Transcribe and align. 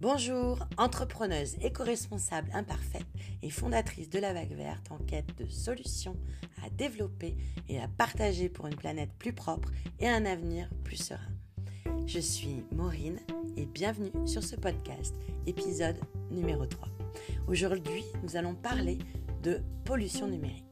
Bonjour, 0.00 0.60
entrepreneuse 0.76 1.56
éco-responsable 1.60 2.50
imparfaite 2.54 3.08
et 3.42 3.50
fondatrice 3.50 4.08
de 4.08 4.20
la 4.20 4.32
vague 4.32 4.52
verte 4.52 4.92
en 4.92 4.98
quête 4.98 5.36
de 5.36 5.46
solutions 5.46 6.14
à 6.64 6.70
développer 6.70 7.36
et 7.68 7.80
à 7.80 7.88
partager 7.88 8.48
pour 8.48 8.68
une 8.68 8.76
planète 8.76 9.10
plus 9.18 9.32
propre 9.32 9.70
et 9.98 10.08
un 10.08 10.24
avenir 10.24 10.70
plus 10.84 10.98
serein. 10.98 11.32
Je 12.06 12.20
suis 12.20 12.62
Maureen 12.70 13.18
et 13.56 13.66
bienvenue 13.66 14.12
sur 14.24 14.44
ce 14.44 14.54
podcast, 14.54 15.16
épisode 15.48 15.98
numéro 16.30 16.64
3. 16.64 16.88
Aujourd'hui, 17.48 18.04
nous 18.22 18.36
allons 18.36 18.54
parler 18.54 18.98
de 19.42 19.60
pollution 19.84 20.28
numérique 20.28 20.67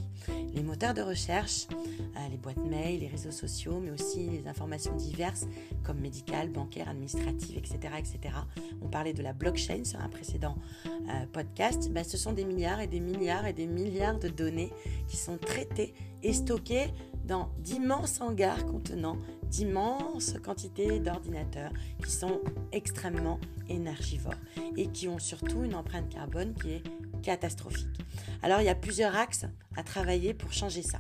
les 0.55 0.63
moteurs 0.63 0.95
de 0.95 1.03
recherche, 1.03 1.67
euh, 1.73 2.29
les 2.31 2.37
boîtes 2.37 2.65
mail, 2.65 3.01
les 3.01 3.09
réseaux 3.09 3.31
sociaux, 3.31 3.81
mais 3.83 3.91
aussi 3.91 4.29
les 4.29 4.49
informations 4.49 4.95
diverses 4.95 5.47
comme 5.85 5.99
médicales, 6.01 6.49
bancaires, 6.49 6.89
administratives, 6.89 7.59
etc. 7.59 7.79
etc. 7.99 8.35
On 8.83 8.89
parlait 8.89 9.13
de 9.13 9.23
la 9.23 9.33
blockchain 9.33 9.85
sur 9.85 10.01
un 10.01 10.09
précédent 10.09 10.57
euh, 10.87 11.27
podcast. 11.33 11.91
Ben, 11.91 12.05
ce 12.05 12.17
sont 12.17 12.33
des 12.33 12.45
milliards 12.45 12.81
et 12.81 12.87
des 12.87 13.01
milliards 13.01 13.47
et 13.47 13.53
des 13.53 13.67
milliards 13.67 14.19
de 14.19 14.29
données 14.29 14.73
qui 15.09 15.17
sont 15.17 15.39
traitées 15.39 15.95
et 16.23 16.33
stockées 16.33 16.89
dans 17.25 17.51
d'immenses 17.59 18.21
hangars 18.21 18.65
contenant 18.67 19.17
d'immenses 19.51 20.35
quantités 20.43 20.99
d'ordinateurs 21.01 21.73
qui 22.05 22.11
sont 22.11 22.41
extrêmement 22.73 23.39
énergivores 23.69 24.35
et 24.77 24.89
qui 24.89 25.09
ont 25.09 25.19
surtout 25.19 25.65
une 25.65 25.75
empreinte 25.75 26.09
carbone 26.09 26.55
qui 26.55 26.73
est 26.73 26.83
catastrophique. 27.23 28.01
Alors 28.43 28.61
il 28.61 28.65
y 28.65 28.71
a 28.71 28.75
plusieurs 28.75 29.17
axes 29.17 29.47
à 29.77 29.83
travailler 29.83 30.35
pour 30.35 30.53
changer 30.53 30.83
ça. 30.83 30.99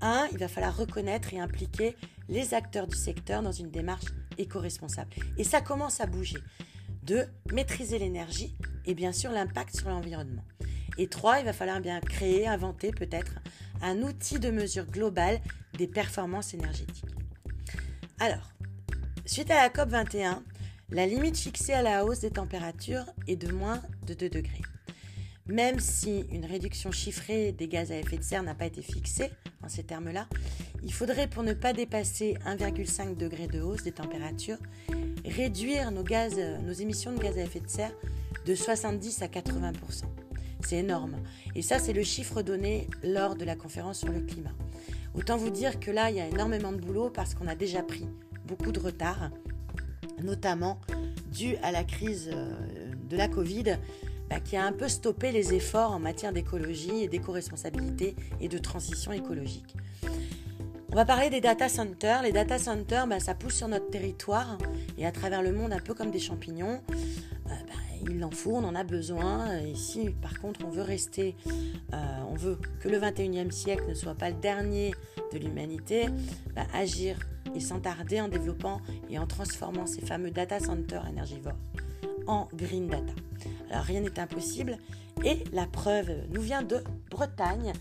Un, 0.00 0.28
il 0.32 0.38
va 0.38 0.48
falloir 0.48 0.76
reconnaître 0.76 1.34
et 1.34 1.40
impliquer 1.40 1.96
les 2.28 2.54
acteurs 2.54 2.86
du 2.86 2.96
secteur 2.96 3.42
dans 3.42 3.52
une 3.52 3.70
démarche 3.70 4.06
éco-responsable. 4.38 5.10
Et 5.36 5.44
ça 5.44 5.60
commence 5.60 6.00
à 6.00 6.06
bouger. 6.06 6.38
Deux, 7.02 7.26
maîtriser 7.52 7.98
l'énergie 7.98 8.56
et 8.84 8.94
bien 8.94 9.12
sûr 9.12 9.30
l'impact 9.30 9.76
sur 9.76 9.88
l'environnement. 9.88 10.44
Et 10.98 11.08
trois, 11.08 11.38
il 11.38 11.44
va 11.44 11.52
falloir 11.52 11.80
bien 11.80 12.00
créer, 12.00 12.46
inventer 12.46 12.90
peut-être 12.90 13.36
un 13.82 14.02
outil 14.02 14.38
de 14.38 14.50
mesure 14.50 14.86
globale 14.86 15.40
des 15.76 15.86
performances 15.86 16.54
énergétiques. 16.54 17.14
Alors, 18.18 18.52
suite 19.24 19.50
à 19.50 19.62
la 19.62 19.70
COP 19.70 19.90
21, 19.90 20.42
la 20.90 21.06
limite 21.06 21.38
fixée 21.38 21.72
à 21.72 21.82
la 21.82 22.04
hausse 22.04 22.20
des 22.20 22.30
températures 22.30 23.04
est 23.26 23.36
de 23.36 23.52
moins 23.52 23.80
de 24.06 24.14
2 24.14 24.28
degrés. 24.28 24.62
Même 25.48 25.80
si 25.80 26.26
une 26.30 26.44
réduction 26.44 26.90
chiffrée 26.92 27.52
des 27.52 27.68
gaz 27.68 27.90
à 27.90 27.96
effet 27.96 28.18
de 28.18 28.22
serre 28.22 28.42
n'a 28.42 28.54
pas 28.54 28.66
été 28.66 28.82
fixée 28.82 29.30
en 29.62 29.68
ces 29.68 29.82
termes-là, 29.82 30.26
il 30.82 30.92
faudrait, 30.92 31.26
pour 31.26 31.42
ne 31.42 31.54
pas 31.54 31.72
dépasser 31.72 32.36
1,5 32.46 33.16
degré 33.16 33.46
de 33.46 33.62
hausse 33.62 33.82
des 33.82 33.92
températures, 33.92 34.58
réduire 35.24 35.90
nos, 35.90 36.02
gaz, 36.02 36.38
nos 36.66 36.72
émissions 36.72 37.12
de 37.12 37.18
gaz 37.18 37.38
à 37.38 37.42
effet 37.42 37.60
de 37.60 37.68
serre 37.68 37.94
de 38.44 38.54
70 38.54 39.22
à 39.22 39.26
80% 39.26 39.72
C'est 40.60 40.76
énorme. 40.76 41.16
Et 41.54 41.62
ça, 41.62 41.78
c'est 41.78 41.94
le 41.94 42.02
chiffre 42.02 42.42
donné 42.42 42.86
lors 43.02 43.34
de 43.34 43.46
la 43.46 43.56
conférence 43.56 44.00
sur 44.00 44.12
le 44.12 44.20
climat. 44.20 44.54
Autant 45.14 45.38
vous 45.38 45.50
dire 45.50 45.80
que 45.80 45.90
là, 45.90 46.10
il 46.10 46.16
y 46.16 46.20
a 46.20 46.28
énormément 46.28 46.72
de 46.72 46.76
boulot 46.78 47.08
parce 47.08 47.34
qu'on 47.34 47.46
a 47.46 47.54
déjà 47.54 47.82
pris 47.82 48.06
beaucoup 48.46 48.70
de 48.70 48.78
retard, 48.78 49.30
notamment 50.22 50.78
dû 51.32 51.56
à 51.62 51.72
la 51.72 51.84
crise 51.84 52.30
euh, 52.32 52.54
de 53.08 53.16
la 53.16 53.28
Covid 53.28 53.78
bah, 54.28 54.40
qui 54.40 54.56
a 54.56 54.64
un 54.64 54.72
peu 54.72 54.88
stoppé 54.88 55.32
les 55.32 55.54
efforts 55.54 55.92
en 55.92 55.98
matière 55.98 56.32
d'écologie 56.32 57.04
et 57.04 57.08
d'éco-responsabilité 57.08 58.14
et 58.40 58.48
de 58.48 58.58
transition 58.58 59.12
écologique. 59.12 59.74
On 60.90 60.96
va 60.96 61.04
parler 61.04 61.30
des 61.30 61.40
data 61.40 61.68
centers. 61.68 62.22
Les 62.22 62.32
data 62.32 62.58
centers, 62.58 63.06
bah, 63.06 63.20
ça 63.20 63.34
pousse 63.34 63.54
sur 63.54 63.68
notre 63.68 63.90
territoire 63.90 64.58
et 64.96 65.06
à 65.06 65.12
travers 65.12 65.42
le 65.42 65.52
monde 65.52 65.72
un 65.72 65.80
peu 65.80 65.94
comme 65.94 66.10
des 66.10 66.18
champignons. 66.18 66.80
Euh, 66.90 67.50
bah, 67.50 67.74
il 68.10 68.24
en 68.24 68.30
faut, 68.30 68.52
on 68.52 68.64
en 68.64 68.74
a 68.74 68.84
besoin. 68.84 69.58
Et 69.58 69.74
si 69.74 70.10
par 70.10 70.38
contre 70.40 70.60
on 70.64 70.70
veut 70.70 70.82
rester, 70.82 71.36
euh, 71.92 71.96
on 72.30 72.34
veut 72.34 72.58
que 72.80 72.88
le 72.88 72.98
21e 72.98 73.50
siècle 73.50 73.84
ne 73.88 73.94
soit 73.94 74.14
pas 74.14 74.30
le 74.30 74.36
dernier 74.36 74.94
de 75.32 75.38
l'humanité, 75.38 76.06
agir 76.72 77.18
et 77.54 77.60
sans 77.60 77.80
tarder 77.80 78.20
en 78.20 78.28
développant 78.28 78.80
et 79.10 79.18
en 79.18 79.26
transformant 79.26 79.86
ces 79.86 80.00
fameux 80.00 80.30
data 80.30 80.58
centers 80.58 81.06
énergivores 81.06 81.58
en 82.28 82.48
green 82.54 82.86
data. 82.86 83.12
Alors 83.70 83.84
rien 83.84 84.00
n'est 84.00 84.18
impossible 84.20 84.78
et 85.24 85.42
la 85.52 85.66
preuve 85.66 86.10
nous 86.30 86.40
vient 86.40 86.62
de 86.62 86.84
Bretagne, 87.10 87.72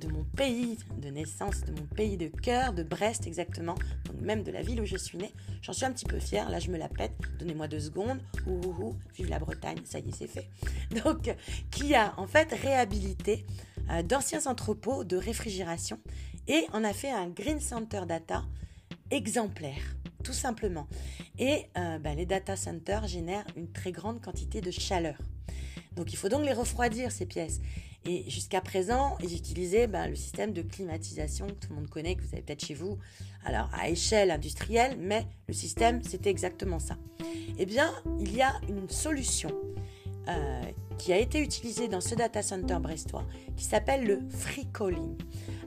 de 0.00 0.08
mon 0.08 0.24
pays 0.36 0.78
de 0.98 1.08
naissance, 1.08 1.64
de 1.64 1.72
mon 1.72 1.86
pays 1.86 2.16
de 2.16 2.26
cœur, 2.26 2.72
de 2.72 2.82
Brest 2.82 3.26
exactement, 3.26 3.74
donc 4.06 4.20
même 4.20 4.42
de 4.42 4.50
la 4.50 4.62
ville 4.62 4.80
où 4.80 4.84
je 4.84 4.96
suis 4.96 5.16
née. 5.16 5.32
J'en 5.62 5.72
suis 5.72 5.86
un 5.86 5.92
petit 5.92 6.04
peu 6.04 6.18
fière, 6.18 6.50
là 6.50 6.58
je 6.58 6.70
me 6.70 6.76
la 6.76 6.88
pète, 6.88 7.12
donnez-moi 7.38 7.68
deux 7.68 7.80
secondes, 7.80 8.20
ouh, 8.46 8.94
vive 9.14 9.30
la 9.30 9.38
Bretagne, 9.38 9.78
ça 9.84 10.00
y 10.00 10.08
est 10.08 10.14
c'est 10.14 10.26
fait. 10.26 10.50
Donc 11.04 11.34
qui 11.70 11.94
a 11.94 12.14
en 12.18 12.26
fait 12.26 12.52
réhabilité 12.52 13.46
euh, 13.90 14.02
d'anciens 14.02 14.46
entrepôts 14.46 15.04
de 15.04 15.16
réfrigération 15.16 15.98
et 16.48 16.66
en 16.72 16.84
a 16.84 16.92
fait 16.92 17.10
un 17.10 17.28
Green 17.28 17.60
Center 17.60 18.02
Data 18.06 18.42
exemplaire 19.10 19.96
tout 20.22 20.32
simplement. 20.32 20.86
Et 21.38 21.66
euh, 21.76 21.98
ben, 21.98 22.16
les 22.16 22.26
data 22.26 22.56
centers 22.56 23.06
génèrent 23.06 23.46
une 23.56 23.70
très 23.70 23.92
grande 23.92 24.20
quantité 24.20 24.60
de 24.60 24.70
chaleur. 24.70 25.16
Donc 25.96 26.12
il 26.12 26.16
faut 26.16 26.28
donc 26.28 26.44
les 26.44 26.52
refroidir, 26.52 27.12
ces 27.12 27.26
pièces. 27.26 27.60
Et 28.04 28.28
jusqu'à 28.28 28.60
présent, 28.60 29.16
ils 29.22 29.36
utilisaient 29.36 29.86
ben, 29.86 30.08
le 30.08 30.16
système 30.16 30.52
de 30.52 30.62
climatisation 30.62 31.46
que 31.46 31.52
tout 31.52 31.68
le 31.70 31.76
monde 31.76 31.88
connaît, 31.88 32.16
que 32.16 32.22
vous 32.22 32.32
avez 32.32 32.42
peut-être 32.42 32.64
chez 32.64 32.74
vous, 32.74 32.98
alors 33.44 33.68
à 33.72 33.88
échelle 33.88 34.30
industrielle, 34.30 34.96
mais 34.98 35.26
le 35.46 35.54
système, 35.54 36.02
c'était 36.02 36.30
exactement 36.30 36.80
ça. 36.80 36.96
Eh 37.58 37.66
bien, 37.66 37.92
il 38.18 38.34
y 38.34 38.42
a 38.42 38.52
une 38.68 38.88
solution 38.88 39.52
euh, 40.28 40.62
qui 40.98 41.12
a 41.12 41.18
été 41.18 41.40
utilisée 41.40 41.88
dans 41.88 42.00
ce 42.00 42.14
data 42.14 42.42
center 42.42 42.78
brestois, 42.80 43.24
qui 43.56 43.64
s'appelle 43.64 44.04
le 44.04 44.20
free 44.30 44.66
calling. 44.72 45.16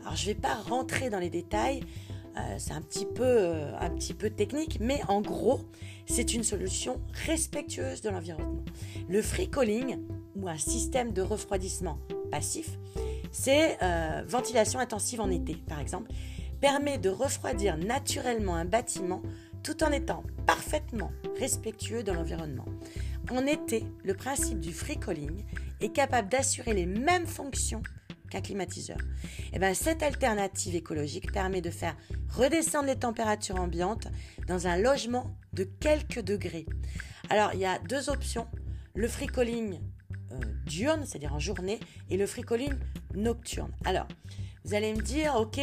Alors 0.02 0.16
je 0.16 0.30
ne 0.30 0.34
vais 0.34 0.40
pas 0.40 0.56
rentrer 0.56 1.10
dans 1.10 1.20
les 1.20 1.30
détails, 1.30 1.82
euh, 2.38 2.56
c'est 2.57 2.73
un 2.73 2.81
petit, 2.81 3.06
peu, 3.06 3.23
euh, 3.23 3.72
un 3.79 3.90
petit 3.91 4.13
peu 4.13 4.29
technique, 4.29 4.79
mais 4.81 5.01
en 5.07 5.22
gros, 5.22 5.62
c'est 6.06 6.34
une 6.34 6.44
solution 6.44 7.01
respectueuse 7.25 8.01
de 8.01 8.09
l'environnement. 8.09 8.63
Le 9.07 9.22
free 9.22 9.50
calling, 9.50 10.00
ou 10.35 10.47
un 10.47 10.57
système 10.57 11.13
de 11.13 11.22
refroidissement 11.22 11.97
passif, 12.31 12.78
c'est 13.31 13.78
euh, 13.81 14.24
ventilation 14.28 14.79
intensive 14.79 15.22
en 15.22 15.29
été, 15.29 15.56
par 15.68 15.79
exemple, 15.79 16.12
permet 16.59 16.97
de 16.97 17.09
refroidir 17.09 17.78
naturellement 17.78 18.56
un 18.56 18.66
bâtiment 18.66 19.22
tout 19.63 19.84
en 19.84 19.91
étant 19.91 20.24
parfaitement 20.45 21.12
respectueux 21.40 22.03
de 22.03 22.12
l'environnement. 22.12 22.66
En 23.31 23.45
été, 23.47 23.85
le 24.03 24.13
principe 24.13 24.59
du 24.59 24.72
free 24.72 25.00
calling 25.00 25.44
est 25.81 25.90
capable 25.90 26.29
d'assurer 26.29 26.74
les 26.74 26.85
mêmes 26.85 27.25
fonctions 27.25 27.81
qu'un 28.35 28.41
climatiseur. 28.41 28.97
Et 28.97 29.51
eh 29.53 29.59
bien, 29.59 29.73
cette 29.73 30.03
alternative 30.03 30.75
écologique 30.75 31.31
permet 31.31 31.62
de 31.62 31.69
faire 31.69 31.96
redescendre 32.29 32.88
les 32.88 32.97
températures 32.97 33.59
ambiantes 33.59 34.07
dans 34.47 34.68
un 34.68 34.78
logement 34.78 35.38
de 35.53 35.63
quelques 35.63 36.19
degrés. 36.19 36.66
Alors, 37.29 37.51
il 37.53 37.59
y 37.59 37.66
a 37.66 37.79
deux 37.79 38.09
options. 38.09 38.47
Le 38.94 39.07
free 39.07 39.28
calling 39.28 39.79
euh, 40.31 40.40
diurne, 40.66 41.06
c'est-à-dire 41.06 41.34
en 41.34 41.40
journée, 41.40 41.79
et 42.09 42.18
le 42.18 42.28
free 42.28 42.44
calling 42.44 42.74
nocturne. 43.13 43.72
Alors, 43.85 44.07
vous 44.63 44.74
allez 44.74 44.94
me 44.94 45.01
dire, 45.01 45.35
ok, 45.35 45.59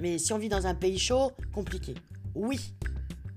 mais 0.00 0.18
si 0.18 0.32
on 0.32 0.38
vit 0.38 0.48
dans 0.48 0.66
un 0.66 0.74
pays 0.74 0.98
chaud, 0.98 1.32
compliqué. 1.52 1.94
Oui, 2.34 2.74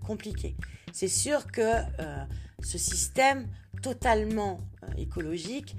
compliqué. 0.05 0.55
C'est 0.91 1.07
sûr 1.07 1.47
que 1.47 1.61
euh, 1.61 2.25
ce 2.61 2.77
système 2.77 3.47
totalement 3.81 4.59
euh, 4.83 4.87
écologique 4.97 5.75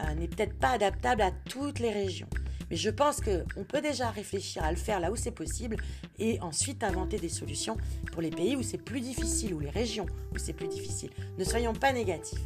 euh, 0.00 0.14
n'est 0.14 0.28
peut-être 0.28 0.58
pas 0.58 0.70
adaptable 0.70 1.22
à 1.22 1.30
toutes 1.48 1.78
les 1.78 1.90
régions. 1.90 2.28
Mais 2.70 2.76
je 2.76 2.90
pense 2.90 3.20
qu'on 3.20 3.64
peut 3.64 3.80
déjà 3.80 4.10
réfléchir 4.10 4.62
à 4.62 4.70
le 4.70 4.76
faire 4.76 5.00
là 5.00 5.10
où 5.10 5.16
c'est 5.16 5.32
possible 5.32 5.76
et 6.18 6.40
ensuite 6.40 6.84
inventer 6.84 7.18
des 7.18 7.28
solutions 7.28 7.76
pour 8.12 8.22
les 8.22 8.30
pays 8.30 8.54
où 8.54 8.62
c'est 8.62 8.78
plus 8.78 9.00
difficile, 9.00 9.54
ou 9.54 9.60
les 9.60 9.70
régions 9.70 10.06
où 10.32 10.38
c'est 10.38 10.52
plus 10.52 10.68
difficile. 10.68 11.10
Ne 11.36 11.44
soyons 11.44 11.72
pas 11.72 11.92
négatifs. 11.92 12.40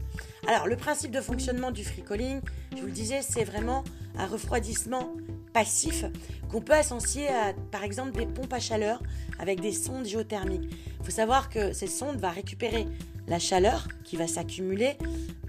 Alors, 0.47 0.67
le 0.67 0.77
principe 0.77 1.11
de 1.11 1.21
fonctionnement 1.21 1.71
du 1.71 1.85
free 1.85 2.03
calling, 2.03 2.41
je 2.75 2.81
vous 2.81 2.87
le 2.87 2.93
disais, 2.93 3.21
c'est 3.21 3.45
vraiment 3.45 3.85
un 4.17 4.27
refroidissement 4.27 5.13
passif 5.53 6.05
qu'on 6.51 6.61
peut 6.61 6.73
associer 6.73 7.29
à, 7.29 7.53
par 7.71 7.85
exemple, 7.85 8.13
des 8.13 8.27
pompes 8.27 8.53
à 8.53 8.61
chaleur 8.61 9.03
avec 9.39 9.61
des 9.61 9.73
sondes 9.73 10.07
géothermiques. 10.07 10.71
Il 11.01 11.05
faut 11.05 11.11
savoir 11.11 11.51
que 11.51 11.73
ces 11.73 11.87
sondes 11.87 12.19
vont 12.19 12.31
récupérer 12.31 12.87
la 13.27 13.39
chaleur 13.39 13.89
qui 14.05 14.17
va 14.17 14.27
s'accumuler 14.27 14.97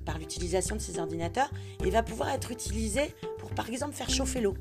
par 0.06 0.18
l'utilisation 0.18 0.76
de 0.76 0.82
ces 0.82 1.00
ordinateurs 1.00 1.52
et 1.84 1.90
va 1.90 2.04
pouvoir 2.04 2.30
être 2.30 2.52
utilisé 2.52 3.14
pour 3.40 3.50
par 3.52 3.70
exemple 3.70 3.94
faire 3.94 4.10
chauffer 4.10 4.42
l'eau. 4.42 4.56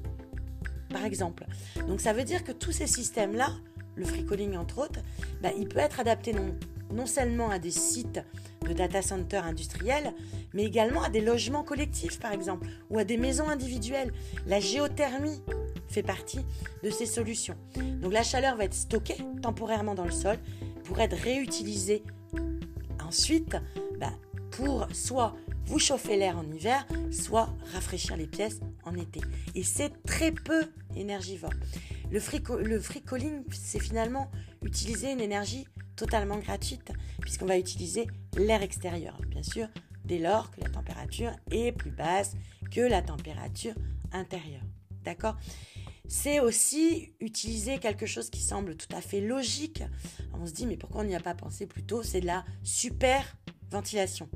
Par 0.90 1.05
exemple. 1.05 1.44
Donc 1.88 2.00
ça 2.00 2.12
veut 2.12 2.25
dire 2.25 2.44
que 2.44 2.52
tous 2.52 2.72
ces 2.72 2.87
systèmes-là, 2.87 3.50
le 3.96 4.05
free 4.05 4.25
calling 4.25 4.56
entre 4.56 4.78
autres, 4.78 5.00
bah, 5.43 5.50
il 5.56 5.69
peut 5.69 5.78
être 5.78 6.00
adapté 6.00 6.32
non, 6.32 6.56
non 6.93 7.06
seulement 7.06 7.50
à 7.50 7.58
des 7.58 7.70
sites 7.70 8.20
de 8.66 8.72
data 8.72 9.02
centers 9.02 9.44
industriels, 9.44 10.14
mais 10.55 10.64
également 10.64 11.02
à 11.02 11.10
des 11.10 11.20
logements 11.20 11.64
collectifs 11.64 12.19
par 12.19 12.32
exemple, 12.32 12.67
ou 12.90 12.99
à 12.99 13.05
des 13.05 13.17
maisons 13.17 13.49
individuelles. 13.49 14.12
La 14.46 14.60
géothermie 14.60 15.43
fait 15.88 16.02
partie 16.02 16.40
de 16.82 16.90
ces 16.90 17.06
solutions. 17.06 17.56
Donc 18.00 18.12
la 18.12 18.22
chaleur 18.22 18.56
va 18.56 18.64
être 18.64 18.75
stockée 18.75 19.19
temporairement 19.43 19.94
dans 19.94 20.05
le 20.05 20.10
sol 20.10 20.38
pour 20.84 21.00
être 21.00 21.17
réutilisée 21.17 22.02
ensuite 23.14 23.56
bah, 24.00 24.12
pour 24.50 24.88
soit 24.93 25.37
vous 25.66 25.78
chauffer 25.78 26.16
l'air 26.16 26.37
en 26.37 26.50
hiver, 26.50 26.84
soit 27.12 27.49
rafraîchir 27.72 28.16
les 28.16 28.26
pièces 28.26 28.58
en 28.84 28.96
été. 28.96 29.20
Et 29.55 29.62
c'est 29.62 30.02
très 30.02 30.32
peu 30.32 30.64
énergivore. 30.96 31.52
Le, 32.11 32.19
le 32.62 32.81
free 32.81 33.02
c'est 33.52 33.78
finalement 33.78 34.31
utiliser 34.62 35.12
une 35.12 35.20
énergie 35.20 35.64
totalement 35.94 36.38
gratuite, 36.38 36.90
puisqu'on 37.20 37.46
va 37.46 37.56
utiliser 37.56 38.08
l'air 38.37 38.62
extérieur, 38.62 39.17
bien 39.28 39.44
sûr, 39.44 39.69
dès 40.05 40.19
lors 40.19 40.50
que 40.50 40.60
la 40.60 40.69
température 40.69 41.31
est 41.52 41.70
plus 41.70 41.93
basse 41.93 42.32
que 42.72 42.81
la 42.81 43.00
température 43.00 43.75
intérieure. 44.12 44.64
D'accord? 45.05 45.37
C'est 46.06 46.40
aussi 46.40 47.12
utiliser 47.20 47.78
quelque 47.78 48.06
chose 48.06 48.30
qui 48.30 48.40
semble 48.40 48.76
tout 48.76 48.94
à 48.94 49.00
fait 49.00 49.20
logique. 49.20 49.82
On 50.34 50.46
se 50.46 50.52
dit, 50.52 50.66
mais 50.66 50.76
pourquoi 50.76 51.00
on 51.00 51.04
n'y 51.04 51.14
a 51.14 51.20
pas 51.20 51.34
pensé 51.34 51.66
plus 51.66 51.82
tôt? 51.82 52.02
C'est 52.02 52.20
de 52.20 52.26
la 52.26 52.44
super 52.62 53.36
ventilation. 53.70 54.28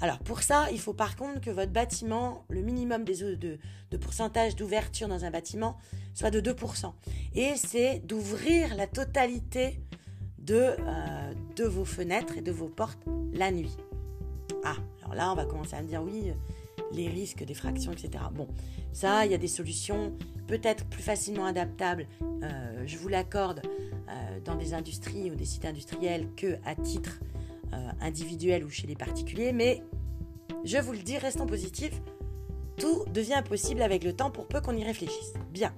Alors 0.00 0.18
pour 0.18 0.42
ça, 0.42 0.70
il 0.72 0.80
faut 0.80 0.92
par 0.92 1.16
contre 1.16 1.40
que 1.40 1.50
votre 1.50 1.72
bâtiment, 1.72 2.44
le 2.48 2.60
minimum 2.60 3.04
des 3.04 3.36
de, 3.36 3.58
de 3.90 3.96
pourcentage 3.96 4.54
d'ouverture 4.56 5.08
dans 5.08 5.24
un 5.24 5.30
bâtiment 5.30 5.78
soit 6.14 6.30
de 6.30 6.40
2%. 6.40 6.92
Et 7.34 7.54
c'est 7.56 8.00
d'ouvrir 8.00 8.74
la 8.74 8.86
totalité 8.86 9.80
de, 10.38 10.74
euh, 10.78 11.34
de 11.56 11.64
vos 11.64 11.84
fenêtres 11.84 12.36
et 12.36 12.42
de 12.42 12.52
vos 12.52 12.68
portes 12.68 13.02
la 13.32 13.50
nuit. 13.50 13.76
Ah, 14.64 14.76
alors 15.02 15.14
là, 15.14 15.32
on 15.32 15.34
va 15.34 15.46
commencer 15.46 15.74
à 15.74 15.82
me 15.82 15.88
dire 15.88 16.02
oui, 16.02 16.32
les 16.92 17.08
risques 17.08 17.44
d'effraction, 17.44 17.92
etc. 17.92 18.24
Bon, 18.32 18.48
ça, 18.92 19.26
il 19.26 19.32
y 19.32 19.34
a 19.34 19.38
des 19.38 19.48
solutions 19.48 20.12
peut-être 20.46 20.84
plus 20.86 21.02
facilement 21.02 21.44
adaptables, 21.44 22.06
euh, 22.42 22.82
je 22.86 22.96
vous 22.96 23.08
l'accorde, 23.08 23.62
euh, 24.08 24.40
dans 24.44 24.54
des 24.54 24.74
industries 24.74 25.30
ou 25.30 25.34
des 25.34 25.44
sites 25.44 25.64
industriels 25.64 26.28
que 26.36 26.56
à 26.64 26.74
titre 26.74 27.20
euh, 27.72 27.76
individuel 28.00 28.64
ou 28.64 28.70
chez 28.70 28.86
les 28.86 28.94
particuliers, 28.94 29.52
mais 29.52 29.82
je 30.64 30.78
vous 30.78 30.92
le 30.92 30.98
dis, 30.98 31.18
restons 31.18 31.46
positifs, 31.46 32.00
tout 32.76 33.04
devient 33.12 33.42
possible 33.46 33.82
avec 33.82 34.04
le 34.04 34.12
temps 34.12 34.30
pour 34.30 34.46
peu 34.46 34.60
qu'on 34.60 34.76
y 34.76 34.84
réfléchisse. 34.84 35.32
Bien. 35.50 35.72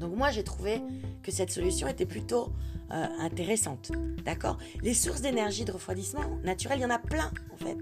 Donc 0.00 0.14
moi 0.14 0.30
j'ai 0.30 0.44
trouvé 0.44 0.82
que 1.22 1.30
cette 1.30 1.50
solution 1.50 1.88
était 1.88 2.06
plutôt 2.06 2.52
intéressante. 2.90 3.90
D'accord? 4.24 4.58
Les 4.82 4.94
sources 4.94 5.20
d'énergie 5.20 5.64
de 5.64 5.72
refroidissement 5.72 6.22
naturel, 6.44 6.78
il 6.78 6.82
y 6.82 6.86
en 6.86 6.90
a 6.90 6.98
plein 6.98 7.32
en 7.52 7.56
fait. 7.56 7.76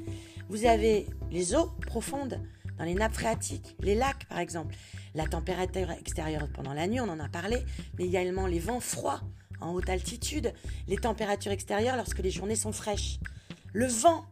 Vous 0.49 0.67
avez 0.67 1.06
les 1.31 1.55
eaux 1.55 1.70
profondes 1.87 2.41
dans 2.79 2.85
les 2.85 2.94
nappes 2.94 3.14
phréatiques, 3.14 3.76
les 3.81 3.94
lacs 3.94 4.26
par 4.29 4.38
exemple. 4.38 4.75
La 5.14 5.26
température 5.26 5.91
extérieure 5.93 6.49
pendant 6.52 6.75
la 6.75 6.87
nuit, 6.87 7.00
on 7.00 7.08
en 7.08 7.20
a 7.20 7.29
parlé, 7.29 7.64
mais 7.99 8.05
également 8.05 8.46
les 8.46 8.58
vents 8.58 8.81
froids 8.81 9.20
en 9.61 9.73
haute 9.73 9.88
altitude, 9.88 10.52
les 10.88 10.96
températures 10.96 11.52
extérieures 11.52 11.96
lorsque 11.96 12.19
les 12.19 12.31
journées 12.31 12.56
sont 12.56 12.73
fraîches. 12.73 13.19
Le 13.73 13.87
vent, 13.87 14.26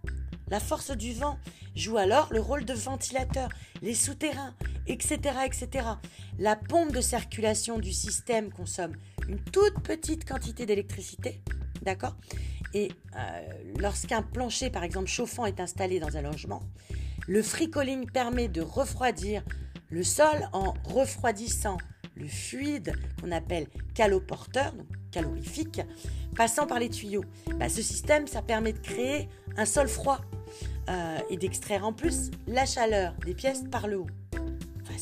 la 0.49 0.61
force 0.61 0.91
du 0.91 1.13
vent 1.13 1.39
joue 1.75 1.97
alors 1.97 2.33
le 2.33 2.41
rôle 2.41 2.65
de 2.65 2.75
ventilateur, 2.75 3.49
les 3.81 3.95
souterrains, 3.95 4.55
etc., 4.87 5.19
etc. 5.47 5.87
La 6.39 6.57
pompe 6.57 6.93
de 6.93 7.01
circulation 7.01 7.79
du 7.79 7.93
système 7.93 8.53
consomme 8.53 8.95
une 9.29 9.41
toute 9.41 9.81
petite 9.83 10.29
quantité 10.29 10.67
d'électricité, 10.67 11.41
d'accord? 11.83 12.17
Et 12.75 12.91
euh, 13.17 13.41
lorsqu'un 13.79 14.23
plancher, 14.23 14.71
par 14.71 14.85
exemple 14.85 15.09
chauffant, 15.09 15.45
est 15.47 15.61
installé 15.61 16.01
dans 16.01 16.17
un 16.17 16.23
logement, 16.23 16.63
le 17.29 17.43
free 17.43 17.71
permet 18.13 18.49
de 18.49 18.63
refroidir 18.63 19.43
le 19.91 20.03
sol 20.03 20.49
en 20.53 20.75
refroidissant 20.85 21.77
le 22.17 22.27
fluide 22.27 22.95
qu'on 23.21 23.31
appelle 23.33 23.67
caloporteur, 23.95 24.73
donc 24.73 24.87
calorifique, 25.11 25.81
passant 26.35 26.67
par 26.67 26.79
les 26.79 26.89
tuyaux. 26.89 27.25
Bah, 27.59 27.69
ce 27.69 27.83
système, 27.83 28.27
ça 28.27 28.43
permet 28.43 28.73
de 28.73 28.79
créer 28.79 29.29
un 29.57 29.67
sol 29.67 29.89
froid 29.89 30.21
euh, 30.89 31.19
et 31.31 31.37
d'extraire 31.37 31.87
en 31.87 31.93
plus 31.93 32.31
la 32.47 32.65
chaleur 32.65 33.15
des 33.25 33.35
pièces 33.35 33.65
par 33.71 33.87
le 33.87 33.99
haut. 33.99 34.11
Enfin, 34.83 34.95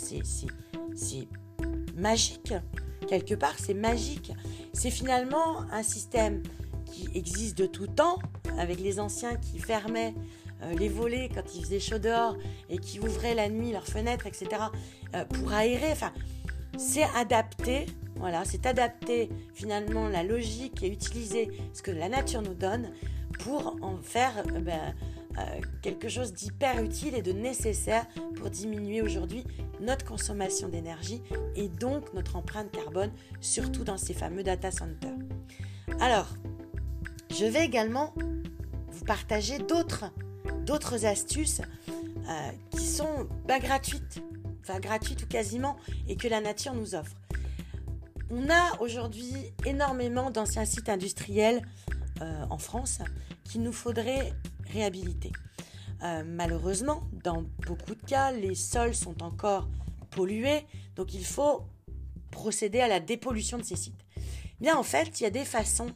c'est 0.94 1.29
magique. 1.97 2.55
Quelque 3.09 3.35
part, 3.35 3.55
c'est 3.59 3.75
magique. 3.75 4.33
C'est 4.73 4.91
finalement 4.91 5.62
un 5.73 5.83
système 5.83 6.43
qui 6.91 7.09
existe 7.15 7.57
de 7.59 7.67
tout 7.67 7.87
temps, 7.87 8.19
avec 8.59 8.81
les 8.81 9.01
anciens 9.01 9.37
qui 9.37 9.59
fermaient 9.59 10.15
euh, 10.63 10.75
les 10.75 10.89
volets 10.89 11.31
quand 11.33 11.55
il 11.55 11.63
faisait 11.65 11.81
chaud 11.81 11.99
dehors 11.99 12.37
et 12.69 12.79
qui 12.79 13.01
ouvraient 13.01 13.35
la 13.35 13.49
nuit 13.49 13.73
leurs 13.73 13.87
fenêtres, 13.87 14.27
etc., 14.27 14.49
euh, 15.15 15.25
pour 15.25 15.53
aérer. 15.53 15.91
Enfin, 15.93 16.13
c'est 16.77 17.07
adapté, 17.17 17.87
voilà, 18.17 18.45
c'est 18.45 18.67
adapter 18.67 19.31
finalement 19.55 20.09
la 20.09 20.23
logique 20.23 20.83
et 20.83 20.89
utiliser 20.89 21.51
ce 21.73 21.83
que 21.83 21.91
la 21.91 22.09
nature 22.09 22.43
nous 22.43 22.55
donne 22.55 22.91
pour 23.39 23.77
en 23.81 23.97
faire 24.03 24.45
euh, 24.55 24.61
ben, 24.61 24.95
quelque 25.81 26.09
chose 26.09 26.35
d'hyper 26.35 26.83
utile 26.83 27.15
et 27.15 27.23
de 27.23 27.33
nécessaire 27.33 28.05
pour 28.37 28.51
diminuer 28.51 29.01
aujourd'hui 29.01 29.45
notre 29.81 30.05
consommation 30.05 30.69
d'énergie 30.69 31.23
et 31.57 31.69
donc 31.69 32.13
notre 32.13 32.37
empreinte 32.37 32.71
carbone, 32.71 33.11
surtout 33.41 33.85
dans 33.85 33.97
ces 33.97 34.13
fameux 34.13 34.43
data 34.43 34.71
centers. 34.71 35.17
Alors, 36.01 36.27
je 37.31 37.44
vais 37.44 37.65
également 37.65 38.15
vous 38.88 39.05
partager 39.05 39.59
d'autres, 39.59 40.05
astuces 41.05 41.61
euh, 42.29 42.50
qui 42.71 42.87
sont 42.87 43.29
bah, 43.47 43.59
gratuites, 43.59 44.23
enfin 44.61 44.81
gratuites 44.81 45.23
ou 45.23 45.27
quasiment, 45.27 45.77
et 46.09 46.17
que 46.17 46.29
la 46.29 46.41
nature 46.41 46.75
nous 46.75 46.94
offre. 46.94 47.17
On 48.31 48.49
a 48.49 48.81
aujourd'hui 48.81 49.32
énormément 49.67 50.31
d'anciens 50.31 50.65
sites 50.65 50.88
industriels 50.88 51.62
euh, 52.21 52.44
en 52.50 52.59
France 52.59 53.00
qu'il 53.44 53.62
nous 53.62 53.73
faudrait 53.73 54.33
réhabiliter. 54.73 55.33
Euh, 56.03 56.23
malheureusement, 56.25 57.03
dans 57.25 57.44
beaucoup 57.67 57.94
de 57.94 58.06
cas, 58.06 58.31
les 58.33 58.55
sols 58.55 58.94
sont 58.94 59.23
encore 59.23 59.69
pollués, 60.11 60.65
donc 60.97 61.15
il 61.15 61.25
faut 61.25 61.65
procéder 62.31 62.81
à 62.81 62.88
la 62.88 63.00
dépollution 63.00 63.59
de 63.59 63.65
ces 63.65 63.76
sites. 63.76 64.05
Bien, 64.61 64.76
en 64.76 64.83
fait, 64.83 65.21
il 65.21 65.25
y 65.25 65.26
a 65.26 65.31
des 65.31 65.44
façons 65.44 65.93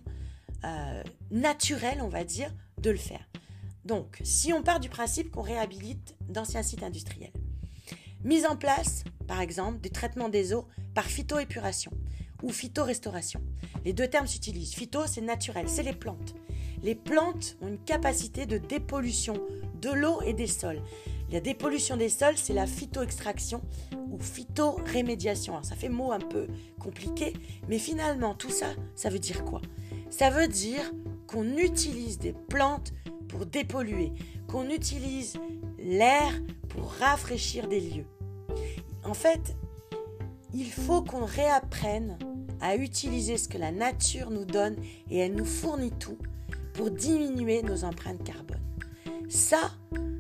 euh, 0.64 1.02
naturel, 1.30 2.00
on 2.02 2.08
va 2.08 2.24
dire, 2.24 2.52
de 2.80 2.90
le 2.90 2.96
faire. 2.96 3.28
Donc, 3.84 4.18
si 4.22 4.52
on 4.52 4.62
part 4.62 4.80
du 4.80 4.88
principe 4.88 5.30
qu'on 5.30 5.42
réhabilite 5.42 6.16
d'anciens 6.28 6.62
sites 6.62 6.82
industriels, 6.82 7.32
mise 8.24 8.46
en 8.46 8.56
place, 8.56 9.04
par 9.26 9.40
exemple, 9.40 9.80
du 9.80 9.90
traitement 9.90 10.28
des 10.28 10.54
eaux 10.54 10.66
par 10.94 11.04
phytoépuration 11.04 11.92
ou 12.42 12.50
phytorestauration. 12.50 13.40
Les 13.84 13.92
deux 13.92 14.08
termes 14.08 14.26
s'utilisent. 14.26 14.74
Phyto, 14.74 15.06
c'est 15.06 15.20
naturel, 15.20 15.68
c'est 15.68 15.82
les 15.82 15.92
plantes. 15.92 16.34
Les 16.82 16.94
plantes 16.94 17.56
ont 17.62 17.68
une 17.68 17.78
capacité 17.78 18.46
de 18.46 18.58
dépollution 18.58 19.34
de 19.80 19.90
l'eau 19.90 20.20
et 20.22 20.32
des 20.32 20.46
sols. 20.46 20.82
La 21.30 21.40
dépollution 21.40 21.96
des 21.96 22.08
sols, 22.08 22.36
c'est 22.36 22.52
la 22.52 22.66
phytoextraction 22.66 23.62
ou 24.10 24.18
phytorémédiation. 24.18 25.54
Alors, 25.54 25.64
ça 25.64 25.76
fait 25.76 25.88
mot 25.88 26.12
un 26.12 26.20
peu 26.20 26.46
compliqué, 26.78 27.32
mais 27.68 27.78
finalement, 27.78 28.34
tout 28.34 28.50
ça, 28.50 28.68
ça 28.94 29.08
veut 29.08 29.18
dire 29.18 29.44
quoi? 29.44 29.60
Ça 30.16 30.30
veut 30.30 30.46
dire 30.46 30.92
qu'on 31.26 31.56
utilise 31.56 32.20
des 32.20 32.34
plantes 32.48 32.92
pour 33.26 33.46
dépolluer, 33.46 34.12
qu'on 34.46 34.70
utilise 34.70 35.34
l'air 35.76 36.30
pour 36.68 36.92
rafraîchir 37.00 37.66
des 37.66 37.80
lieux. 37.80 38.06
En 39.02 39.14
fait, 39.14 39.56
il 40.52 40.70
faut 40.70 41.02
qu'on 41.02 41.24
réapprenne 41.24 42.16
à 42.60 42.76
utiliser 42.76 43.38
ce 43.38 43.48
que 43.48 43.58
la 43.58 43.72
nature 43.72 44.30
nous 44.30 44.44
donne 44.44 44.76
et 45.10 45.18
elle 45.18 45.34
nous 45.34 45.44
fournit 45.44 45.90
tout 45.90 46.18
pour 46.74 46.92
diminuer 46.92 47.64
nos 47.64 47.82
empreintes 47.82 48.22
carbone. 48.22 48.62
Ça, 49.28 49.72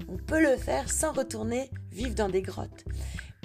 on 0.08 0.16
peut 0.16 0.42
le 0.42 0.56
faire 0.56 0.90
sans 0.90 1.12
retourner 1.12 1.70
vivre 1.92 2.16
dans 2.16 2.28
des 2.28 2.42
grottes. 2.42 2.84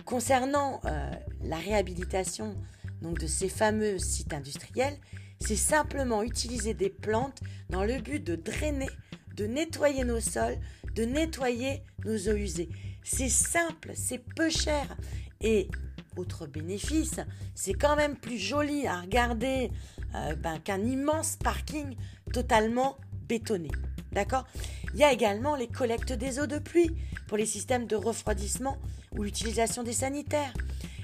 Concernant 0.03 0.81
euh, 0.85 1.11
la 1.43 1.57
réhabilitation 1.57 2.55
donc, 3.03 3.19
de 3.19 3.27
ces 3.27 3.49
fameux 3.49 3.99
sites 3.99 4.33
industriels, 4.33 4.97
c'est 5.39 5.55
simplement 5.55 6.23
utiliser 6.23 6.73
des 6.73 6.89
plantes 6.89 7.39
dans 7.69 7.83
le 7.83 7.99
but 7.99 8.23
de 8.23 8.35
drainer, 8.35 8.89
de 9.35 9.45
nettoyer 9.45 10.03
nos 10.03 10.19
sols, 10.19 10.57
de 10.95 11.03
nettoyer 11.03 11.81
nos 12.05 12.17
eaux 12.17 12.35
usées. 12.35 12.69
C'est 13.03 13.29
simple, 13.29 13.91
c'est 13.95 14.23
peu 14.35 14.49
cher. 14.49 14.97
Et 15.41 15.69
autre 16.17 16.47
bénéfice, 16.47 17.19
c'est 17.55 17.73
quand 17.73 17.95
même 17.95 18.17
plus 18.17 18.37
joli 18.37 18.85
à 18.87 19.01
regarder 19.01 19.71
euh, 20.15 20.35
ben, 20.35 20.59
qu'un 20.59 20.81
immense 20.81 21.37
parking 21.37 21.95
totalement 22.33 22.97
bétonné. 23.27 23.69
D'accord? 24.11 24.45
Il 24.93 24.99
y 24.99 25.03
a 25.03 25.13
également 25.13 25.55
les 25.55 25.67
collectes 25.67 26.13
des 26.13 26.39
eaux 26.39 26.47
de 26.47 26.57
pluie 26.57 26.91
pour 27.27 27.37
les 27.37 27.45
systèmes 27.45 27.85
de 27.85 27.95
refroidissement 27.95 28.77
ou 29.15 29.23
l'utilisation 29.23 29.83
des 29.83 29.93
sanitaires. 29.93 30.53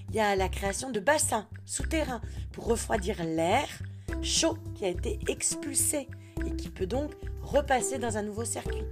Il 0.10 0.16
y 0.16 0.20
a 0.20 0.36
la 0.36 0.50
création 0.50 0.92
de 0.92 1.00
bassins 1.00 1.48
souterrains 1.66 2.22
pour 2.52 2.66
refroidir 2.66 3.24
l'air, 3.24 3.68
chaud 4.22 4.58
qui 4.76 4.86
a 4.86 4.90
été 4.90 5.20
expulsé 5.28 6.08
et 6.46 6.56
qui 6.56 6.70
peut 6.70 6.88
donc 6.88 7.12
repasser 7.42 7.98
dans 7.98 8.18
un 8.18 8.24
nouveau 8.24 8.46
circuit. 8.46 8.84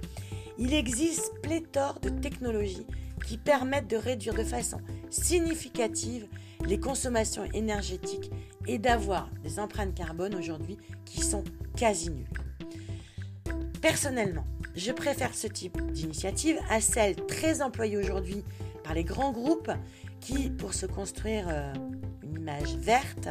Il 0.58 0.72
existe 0.72 1.32
pléthore 1.42 1.98
de 2.00 2.08
technologies 2.08 2.86
qui 3.26 3.38
permettent 3.38 3.88
de 3.88 3.96
réduire 3.96 4.34
de 4.34 4.44
façon 4.44 4.78
significative 5.10 6.26
les 6.66 6.78
consommations 6.78 7.44
énergétiques 7.52 8.30
et 8.66 8.78
d'avoir 8.78 9.28
des 9.42 9.58
empreintes 9.58 9.94
carbone 9.94 10.34
aujourd'hui 10.34 10.78
qui 11.04 11.20
sont 11.20 11.44
quasi 11.76 12.10
nulles. 12.10 12.26
Personnellement, 13.82 14.46
je 14.74 14.92
préfère 14.92 15.34
ce 15.34 15.46
type 15.46 15.80
d'initiative 15.92 16.58
à 16.70 16.80
celle 16.80 17.16
très 17.26 17.62
employée 17.62 17.96
aujourd'hui 17.96 18.44
par 18.82 18.94
les 18.94 19.04
grands 19.04 19.32
groupes 19.32 19.70
qui, 20.20 20.50
pour 20.50 20.74
se 20.74 20.86
construire 20.86 21.46
euh, 21.48 21.72
une 22.22 22.36
image 22.36 22.76
verte, 22.76 23.28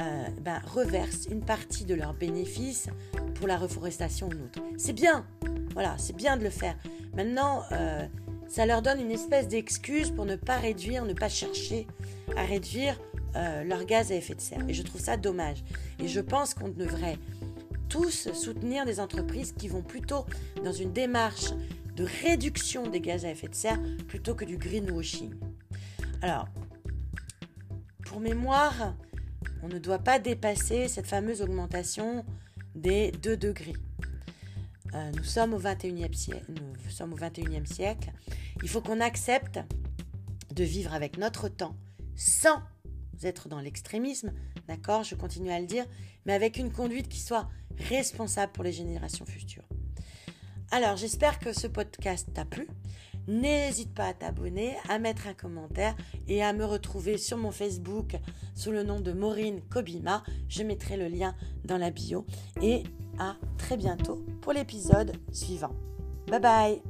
euh, 0.00 0.28
ben, 0.40 0.60
reversent 0.66 1.26
une 1.30 1.42
partie 1.42 1.84
de 1.84 1.94
leurs 1.94 2.14
bénéfices 2.14 2.88
pour 3.34 3.46
la 3.46 3.56
reforestation 3.56 4.28
ou 4.28 4.44
autre. 4.44 4.62
C'est 4.76 4.92
bien, 4.92 5.26
voilà, 5.74 5.96
c'est 5.98 6.16
bien 6.16 6.36
de 6.36 6.44
le 6.44 6.50
faire. 6.50 6.76
Maintenant, 7.14 7.62
euh, 7.72 8.06
ça 8.48 8.66
leur 8.66 8.82
donne 8.82 9.00
une 9.00 9.10
espèce 9.10 9.48
d'excuse 9.48 10.10
pour 10.10 10.26
ne 10.26 10.36
pas 10.36 10.56
réduire, 10.56 11.04
ne 11.04 11.12
pas 11.12 11.28
chercher 11.28 11.86
à 12.36 12.44
réduire 12.44 12.98
leur 13.64 13.84
gaz 13.84 14.10
à 14.10 14.16
effet 14.16 14.34
de 14.34 14.40
serre. 14.40 14.68
Et 14.68 14.74
je 14.74 14.82
trouve 14.82 15.00
ça 15.00 15.16
dommage. 15.16 15.62
Et 16.00 16.08
je 16.08 16.18
pense 16.18 16.52
qu'on 16.52 16.68
devrait 16.68 17.16
tous 17.88 18.32
soutenir 18.32 18.84
des 18.86 18.98
entreprises 18.98 19.52
qui 19.52 19.68
vont 19.68 19.82
plutôt 19.82 20.24
dans 20.64 20.72
une 20.72 20.92
démarche 20.92 21.52
de 21.96 22.06
réduction 22.22 22.86
des 22.88 23.00
gaz 23.00 23.24
à 23.24 23.30
effet 23.30 23.48
de 23.48 23.54
serre 23.54 23.78
plutôt 24.08 24.34
que 24.34 24.44
du 24.44 24.56
greenwashing. 24.56 25.34
Alors, 26.22 26.48
pour 28.04 28.20
mémoire, 28.20 28.94
on 29.62 29.68
ne 29.68 29.78
doit 29.78 29.98
pas 29.98 30.18
dépasser 30.18 30.88
cette 30.88 31.06
fameuse 31.06 31.42
augmentation 31.42 32.24
des 32.74 33.12
2 33.12 33.36
degrés. 33.36 33.76
Euh, 34.94 35.10
nous, 35.16 35.24
sommes 35.24 35.54
au 35.54 35.60
21e 35.60 36.12
siècle, 36.14 36.46
nous 36.48 36.90
sommes 36.90 37.12
au 37.12 37.16
21e 37.16 37.66
siècle. 37.66 38.10
Il 38.62 38.68
faut 38.68 38.80
qu'on 38.80 39.00
accepte 39.00 39.60
de 40.52 40.64
vivre 40.64 40.94
avec 40.94 41.16
notre 41.16 41.48
temps 41.48 41.76
sans 42.16 42.62
être 43.22 43.48
dans 43.48 43.60
l'extrémisme, 43.60 44.32
d'accord? 44.66 45.04
Je 45.04 45.14
continue 45.14 45.50
à 45.50 45.60
le 45.60 45.66
dire, 45.66 45.86
mais 46.26 46.32
avec 46.32 46.56
une 46.56 46.72
conduite 46.72 47.08
qui 47.08 47.20
soit 47.20 47.48
responsable 47.78 48.52
pour 48.52 48.64
les 48.64 48.72
générations 48.72 49.26
futures. 49.26 49.68
Alors, 50.70 50.96
j'espère 50.96 51.38
que 51.38 51.52
ce 51.52 51.66
podcast 51.66 52.28
t'a 52.32 52.44
plu. 52.44 52.68
N'hésite 53.30 53.94
pas 53.94 54.06
à 54.06 54.12
t'abonner, 54.12 54.74
à 54.88 54.98
mettre 54.98 55.28
un 55.28 55.34
commentaire 55.34 55.94
et 56.26 56.42
à 56.42 56.52
me 56.52 56.64
retrouver 56.64 57.16
sur 57.16 57.36
mon 57.36 57.52
Facebook 57.52 58.16
sous 58.56 58.72
le 58.72 58.82
nom 58.82 59.00
de 59.00 59.12
Maureen 59.12 59.60
Kobima. 59.70 60.24
Je 60.48 60.64
mettrai 60.64 60.96
le 60.96 61.06
lien 61.06 61.36
dans 61.64 61.78
la 61.78 61.92
bio. 61.92 62.26
Et 62.60 62.82
à 63.20 63.36
très 63.56 63.76
bientôt 63.76 64.24
pour 64.40 64.52
l'épisode 64.52 65.12
suivant. 65.30 65.76
Bye 66.26 66.40
bye 66.40 66.89